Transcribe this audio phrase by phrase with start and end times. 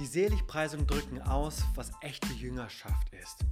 [0.00, 3.44] Die Seligpreisungen drücken aus, was echte Jüngerschaft ist.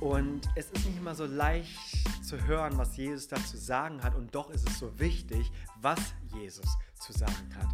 [0.00, 1.76] Und es ist nicht immer so leicht
[2.24, 4.14] zu hören, was Jesus da zu sagen hat.
[4.14, 5.52] Und doch ist es so wichtig,
[5.82, 6.00] was
[6.34, 6.66] Jesus
[6.98, 7.68] zu sagen hat.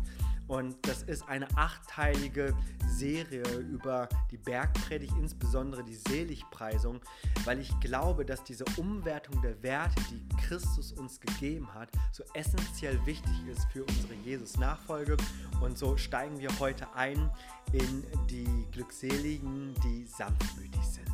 [0.49, 2.57] Und das ist eine achtteilige
[2.89, 7.01] Serie über die Bergpredigt, insbesondere die Seligpreisung,
[7.45, 12.99] weil ich glaube, dass diese Umwertung der Werte, die Christus uns gegeben hat, so essentiell
[13.05, 15.19] wichtig ist für unsere Jesus-Nachfolge.
[15.61, 17.31] Und so steigen wir heute ein
[17.73, 21.09] in die Glückseligen, die sanftmütig sind.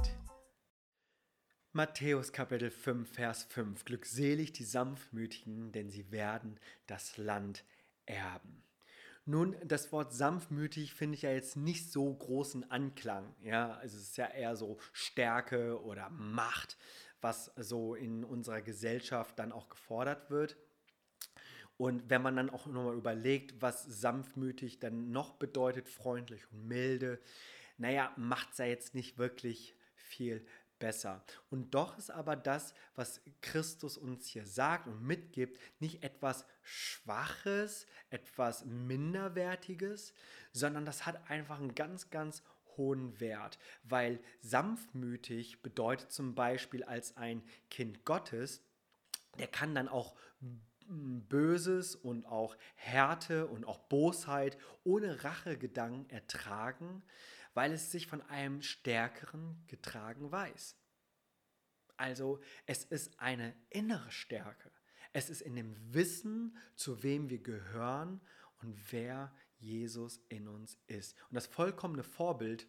[1.72, 3.84] Matthäus Kapitel 5, Vers 5.
[3.84, 7.64] Glückselig die Sanftmütigen, denn sie werden das Land
[8.06, 8.63] erben.
[9.26, 13.34] Nun, das Wort sanftmütig finde ich ja jetzt nicht so großen Anklang.
[13.42, 16.76] Ja, also es ist ja eher so Stärke oder Macht,
[17.22, 20.58] was so in unserer Gesellschaft dann auch gefordert wird.
[21.78, 27.18] Und wenn man dann auch nochmal überlegt, was sanftmütig dann noch bedeutet, freundlich und milde,
[27.78, 30.44] naja, macht es ja jetzt nicht wirklich viel
[30.84, 31.24] besser.
[31.48, 37.86] Und doch ist aber das, was Christus uns hier sagt und mitgibt, nicht etwas Schwaches,
[38.10, 40.12] etwas Minderwertiges,
[40.52, 42.42] sondern das hat einfach einen ganz, ganz
[42.76, 48.60] hohen Wert, weil sanftmütig bedeutet zum Beispiel als ein Kind Gottes,
[49.38, 50.14] der kann dann auch
[50.88, 57.02] Böses und auch Härte und auch Bosheit ohne Rachegedanken ertragen,
[57.54, 60.76] weil es sich von einem Stärkeren getragen weiß.
[61.96, 64.70] Also es ist eine innere Stärke.
[65.12, 68.20] Es ist in dem Wissen, zu wem wir gehören
[68.58, 71.16] und wer Jesus in uns ist.
[71.28, 72.66] Und das vollkommene Vorbild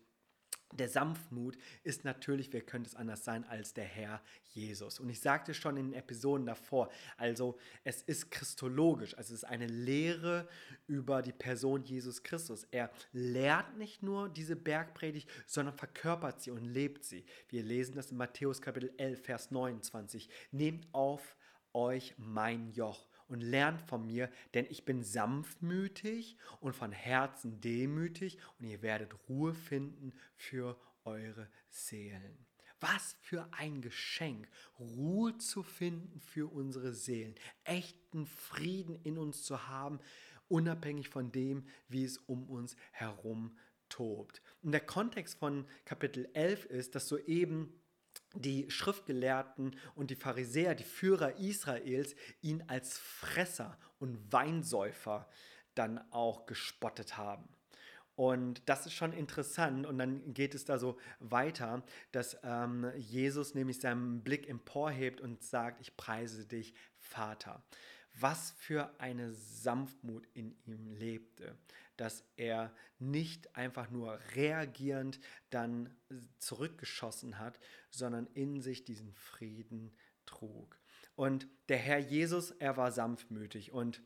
[0.77, 4.21] der Sanftmut ist natürlich, wer könnte es anders sein als der Herr
[4.53, 4.99] Jesus.
[4.99, 9.49] Und ich sagte schon in den Episoden davor, also es ist christologisch, also es ist
[9.49, 10.47] eine Lehre
[10.87, 12.65] über die Person Jesus Christus.
[12.71, 17.25] Er lehrt nicht nur diese Bergpredigt, sondern verkörpert sie und lebt sie.
[17.49, 20.29] Wir lesen das in Matthäus Kapitel 11, Vers 29.
[20.51, 21.35] Nehmt auf
[21.73, 28.37] euch mein Joch und lernt von mir, denn ich bin sanftmütig und von Herzen demütig
[28.59, 32.45] und ihr werdet Ruhe finden für eure Seelen.
[32.79, 34.47] Was für ein Geschenk,
[34.79, 39.99] Ruhe zu finden für unsere Seelen, echten Frieden in uns zu haben,
[40.47, 43.57] unabhängig von dem, wie es um uns herum
[43.89, 44.41] tobt.
[44.61, 47.73] Und der Kontext von Kapitel 11 ist, dass soeben
[48.35, 55.27] die Schriftgelehrten und die Pharisäer, die Führer Israels, ihn als Fresser und Weinsäufer
[55.73, 57.47] dann auch gespottet haben.
[58.15, 59.85] Und das ist schon interessant.
[59.85, 65.43] Und dann geht es da so weiter, dass ähm, Jesus nämlich seinen Blick emporhebt und
[65.43, 67.63] sagt, ich preise dich, Vater.
[68.17, 71.57] Was für eine Sanftmut in ihm lebte
[71.97, 75.19] dass er nicht einfach nur reagierend
[75.49, 75.95] dann
[76.37, 79.95] zurückgeschossen hat, sondern in sich diesen Frieden
[80.25, 80.79] trug.
[81.15, 84.01] Und der Herr Jesus, er war sanftmütig und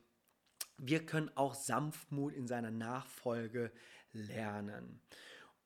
[0.78, 3.70] wir können auch Sanftmut in seiner Nachfolge
[4.12, 5.00] lernen.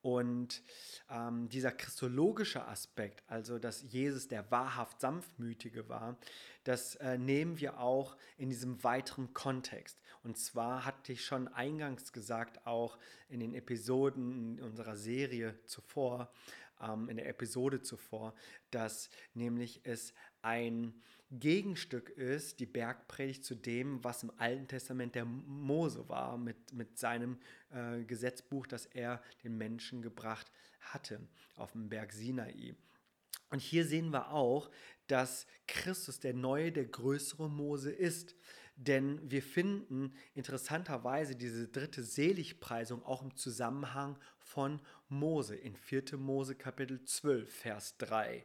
[0.02, 0.62] Und
[1.08, 6.18] ähm, dieser christologische Aspekt, also dass Jesus der wahrhaft Sanftmütige war,
[6.64, 9.98] das äh, nehmen wir auch in diesem weiteren Kontext.
[10.24, 12.98] Und zwar hatte ich schon eingangs gesagt, auch
[13.28, 16.32] in den Episoden unserer Serie zuvor,
[16.80, 18.34] ähm, in der Episode zuvor,
[18.70, 20.94] dass nämlich es ein
[21.30, 26.98] Gegenstück ist, die Bergpredigt zu dem, was im Alten Testament der Mose war, mit, mit
[26.98, 27.38] seinem
[27.70, 31.20] äh, Gesetzbuch, das er den Menschen gebracht hatte
[31.56, 32.74] auf dem Berg Sinai.
[33.50, 34.70] Und hier sehen wir auch,
[35.06, 38.34] dass Christus der neue, der größere Mose ist.
[38.76, 46.16] Denn wir finden interessanterweise diese dritte Seligpreisung auch im Zusammenhang von Mose in 4.
[46.16, 48.44] Mose Kapitel 12, Vers 3.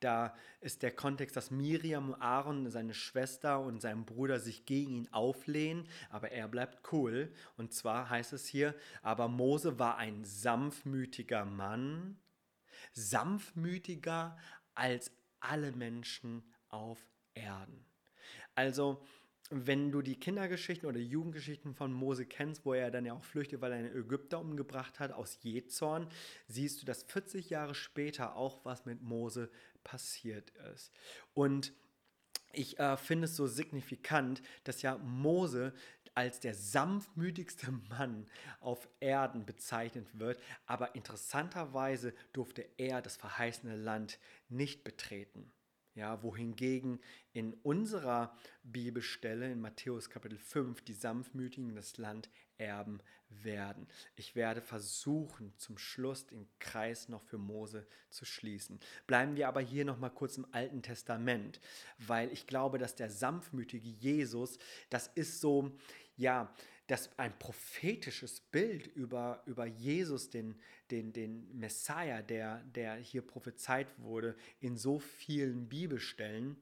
[0.00, 5.08] Da ist der Kontext, dass Miriam Aaron, seine Schwester und sein Bruder sich gegen ihn
[5.12, 7.32] auflehnen, aber er bleibt cool.
[7.56, 12.18] Und zwar heißt es hier, aber Mose war ein sanftmütiger Mann,
[12.92, 14.36] sanftmütiger
[14.74, 15.10] als
[15.40, 16.98] alle Menschen auf
[17.34, 17.84] Erden.
[18.54, 19.02] Also
[19.50, 23.60] wenn du die Kindergeschichten oder Jugendgeschichten von Mose kennst, wo er dann ja auch flüchtet,
[23.60, 26.08] weil er einen Ägypter umgebracht hat aus Jezorn,
[26.48, 29.50] siehst du, dass 40 Jahre später auch was mit Mose
[29.84, 30.92] passiert ist.
[31.34, 31.72] Und
[32.52, 35.72] ich äh, finde es so signifikant, dass ja Mose
[36.14, 38.26] als der sanftmütigste Mann
[38.60, 44.18] auf Erden bezeichnet wird, aber interessanterweise durfte er das verheißene Land
[44.48, 45.52] nicht betreten.
[45.98, 47.00] Ja, wohingegen
[47.32, 53.88] in unserer Bibelstelle in Matthäus Kapitel 5 die Sanftmütigen das Land erben werden.
[54.14, 58.78] Ich werde versuchen, zum Schluss den Kreis noch für Mose zu schließen.
[59.08, 61.60] Bleiben wir aber hier noch mal kurz im Alten Testament,
[61.98, 64.60] weil ich glaube, dass der sanftmütige Jesus,
[64.90, 65.76] das ist so,
[66.16, 66.54] ja,
[66.88, 70.58] das ein prophetisches Bild über, über Jesus, den,
[70.90, 76.56] den, den Messiah, der, der hier prophezeit wurde, in so vielen Bibelstellen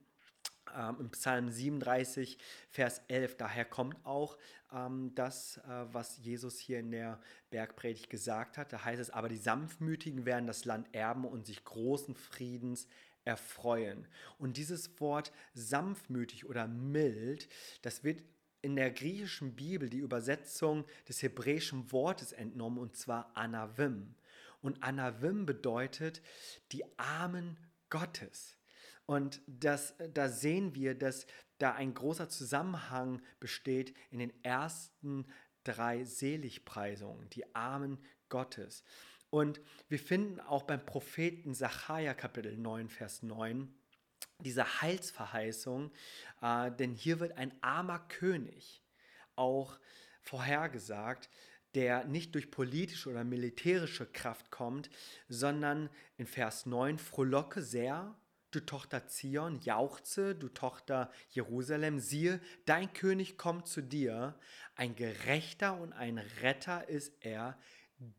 [0.76, 2.38] ähm, im Psalm 37,
[2.70, 3.37] Vers 11.
[3.37, 4.37] Daher kommt auch
[4.73, 7.20] ähm, das, äh, was Jesus hier in der
[7.50, 8.73] Bergpredigt gesagt hat.
[8.73, 12.88] Da heißt es, aber die Sanftmütigen werden das Land erben und sich großen Friedens
[13.25, 14.06] erfreuen.
[14.38, 17.49] Und dieses Wort sanftmütig oder mild,
[17.82, 18.23] das wird
[18.66, 24.16] in der griechischen Bibel die Übersetzung des hebräischen Wortes entnommen, und zwar Anavim.
[24.60, 26.20] Und Anavim bedeutet
[26.72, 27.56] die Armen
[27.90, 28.58] Gottes.
[29.06, 31.28] Und das, da sehen wir, dass
[31.58, 35.26] da ein großer Zusammenhang besteht in den ersten
[35.62, 37.98] drei Seligpreisungen, die Armen
[38.30, 38.82] Gottes.
[39.30, 43.72] Und wir finden auch beim Propheten Sacharja Kapitel 9, Vers 9,
[44.40, 45.90] diese Heilsverheißung,
[46.42, 48.82] äh, denn hier wird ein armer König
[49.34, 49.78] auch
[50.20, 51.30] vorhergesagt,
[51.74, 54.88] der nicht durch politische oder militärische Kraft kommt,
[55.28, 58.16] sondern in Vers 9, frohlocke sehr
[58.56, 64.34] du Tochter Zion, jauchze, du Tochter Jerusalem, siehe, dein König kommt zu dir,
[64.76, 67.58] ein Gerechter und ein Retter ist er,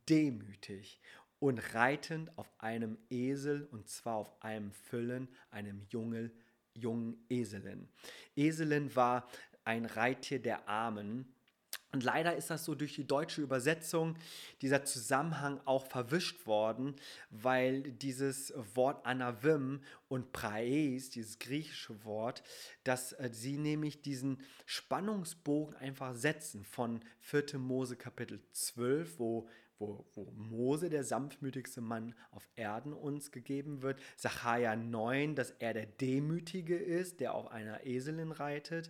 [0.10, 1.00] demütig
[1.40, 6.32] und reitend auf einem Esel, und zwar auf einem Füllen, einem jungen,
[6.74, 7.88] jungen Eselin.
[8.36, 9.28] Eselin war
[9.64, 11.34] ein Reittier der Armen,
[11.94, 14.18] und leider ist das so durch die deutsche Übersetzung
[14.62, 16.96] dieser Zusammenhang auch verwischt worden,
[17.30, 22.44] weil dieses Wort Anavim und Praes, dieses griechische Wort,
[22.84, 27.58] dass äh, sie nämlich diesen Spannungsbogen einfach setzen von 4.
[27.58, 29.48] Mose Kapitel 12, wo
[29.80, 34.00] wo, wo Mose, der sanftmütigste Mann auf Erden, uns gegeben wird.
[34.16, 38.90] Sacharja 9, dass er der Demütige ist, der auf einer Eselin reitet.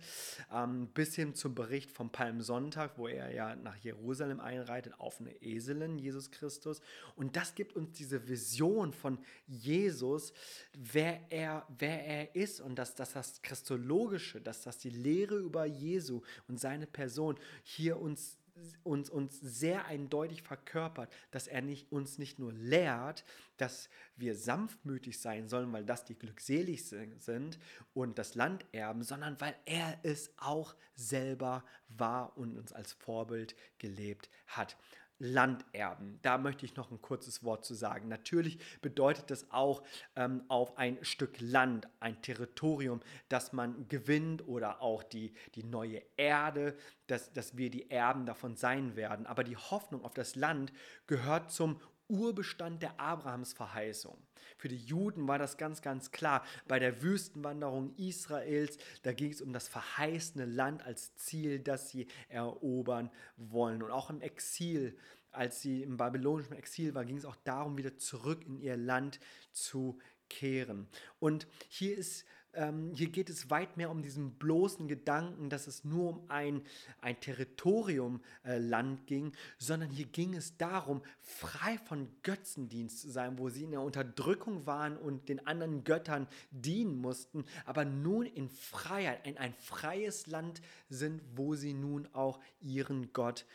[0.52, 5.34] Ähm, bis hin zum Bericht vom Palmsonntag, wo er ja nach Jerusalem einreitet, auf eine
[5.42, 6.80] Eselin, Jesus Christus.
[7.16, 10.32] Und das gibt uns diese Vision von Jesus,
[10.72, 15.64] wer er, wer er ist und dass, dass das Christologische, dass das die Lehre über
[15.66, 18.38] Jesu und seine Person hier uns
[18.82, 23.24] uns, uns sehr eindeutig verkörpert, dass er nicht, uns nicht nur lehrt,
[23.56, 27.58] dass wir sanftmütig sein sollen, weil das die glückselig sind
[27.94, 33.54] und das Land erben, sondern weil er es auch selber war und uns als Vorbild
[33.78, 34.76] gelebt hat.
[35.18, 36.18] Landerben.
[36.22, 38.08] Da möchte ich noch ein kurzes Wort zu sagen.
[38.08, 39.82] Natürlich bedeutet das auch
[40.16, 46.02] ähm, auf ein Stück Land, ein Territorium, das man gewinnt oder auch die, die neue
[46.16, 46.76] Erde,
[47.08, 49.26] dass, dass wir die Erben davon sein werden.
[49.26, 50.72] Aber die Hoffnung auf das Land
[51.06, 54.16] gehört zum Urbestand der Abrahamsverheißung.
[54.56, 56.44] Für die Juden war das ganz, ganz klar.
[56.66, 62.06] Bei der Wüstenwanderung Israels, da ging es um das verheißene Land als Ziel, das sie
[62.28, 63.82] erobern wollen.
[63.82, 64.96] Und auch im Exil,
[65.30, 69.20] als sie im babylonischen Exil war, ging es auch darum, wieder zurück in ihr Land
[69.52, 70.88] zu kehren.
[71.20, 72.24] Und hier ist
[72.58, 76.62] ähm, hier geht es weit mehr um diesen bloßen Gedanken, dass es nur um ein,
[77.00, 78.58] ein Territorium äh,
[79.06, 83.80] ging, sondern hier ging es darum, frei von Götzendienst zu sein, wo sie in der
[83.80, 90.26] Unterdrückung waren und den anderen Göttern dienen mussten, aber nun in Freiheit, in ein freies
[90.26, 93.46] Land sind, wo sie nun auch ihren Gott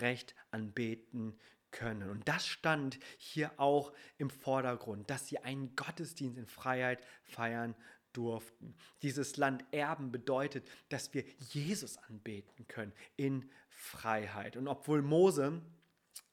[0.00, 1.38] recht anbeten
[1.70, 2.10] können.
[2.10, 7.74] Und das stand hier auch im Vordergrund, dass sie einen Gottesdienst in Freiheit feiern
[8.18, 8.74] durften.
[9.02, 14.56] Dieses Land erben bedeutet, dass wir Jesus anbeten können in Freiheit.
[14.56, 15.62] Und obwohl Mose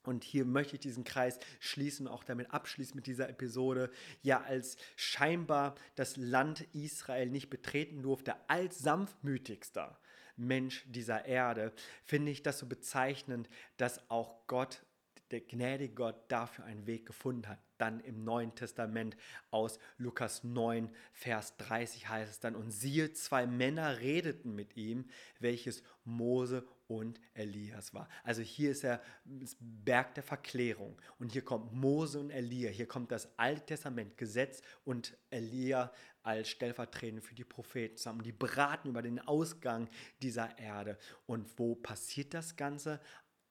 [0.04, 3.92] und hier möchte ich diesen Kreis schließen, auch damit abschließen mit dieser Episode,
[4.24, 10.00] ja als scheinbar das Land Israel nicht betreten durfte, als sanftmütigster
[10.38, 11.72] Mensch dieser Erde,
[12.04, 14.84] finde ich das so bezeichnend, dass auch Gott
[15.32, 17.60] der gnädige Gott dafür einen Weg gefunden hat.
[17.78, 19.18] Dann im Neuen Testament
[19.52, 25.06] aus Lukas 9, Vers 30 heißt es dann, und siehe, zwei Männer redeten mit ihm,
[25.40, 28.08] welches Mose und Elias war.
[28.24, 32.88] Also hier ist er das Berg der Verklärung und hier kommt Mose und Elia, hier
[32.88, 35.92] kommt das Alte Testament, Gesetz und Elia
[36.26, 38.24] als stellvertretend für die Propheten zusammen.
[38.24, 39.88] Die beraten über den Ausgang
[40.22, 40.98] dieser Erde.
[41.28, 43.00] Und wo passiert das Ganze?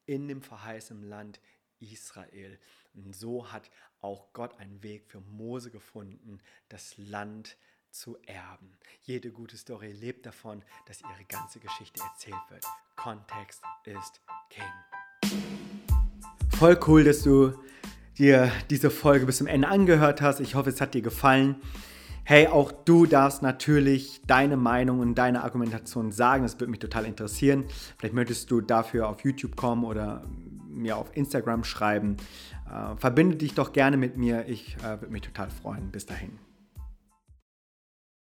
[0.06, 1.40] In dem verheißenen Land
[1.92, 2.58] Israel.
[2.94, 6.38] Und so hat auch Gott einen Weg für Mose gefunden,
[6.68, 7.56] das Land
[7.90, 8.76] zu erben.
[9.02, 12.64] Jede gute Story lebt davon, dass ihre ganze Geschichte erzählt wird.
[12.96, 14.64] Kontext ist King.
[16.58, 17.54] Voll cool, dass du
[18.18, 20.40] dir diese Folge bis zum Ende angehört hast.
[20.40, 21.56] Ich hoffe, es hat dir gefallen.
[22.26, 26.42] Hey, auch du darfst natürlich deine Meinung und deine Argumentation sagen.
[26.42, 27.64] Das würde mich total interessieren.
[27.98, 30.24] Vielleicht möchtest du dafür auf YouTube kommen oder
[30.74, 32.16] mir auf Instagram schreiben.
[32.68, 34.46] Äh, verbinde dich doch gerne mit mir.
[34.48, 35.90] Ich äh, würde mich total freuen.
[35.90, 36.38] Bis dahin.